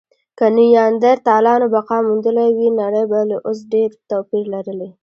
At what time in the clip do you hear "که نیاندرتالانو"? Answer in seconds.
0.37-1.67